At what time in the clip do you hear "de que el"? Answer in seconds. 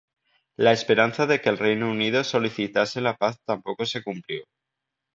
1.27-1.59